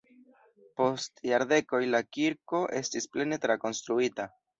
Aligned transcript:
Post 0.79 1.19
jardekoj 1.31 1.81
la 1.95 2.01
kirko 2.17 2.61
estis 2.79 3.07
plene 3.17 3.39
trakonstruita. 3.45 4.27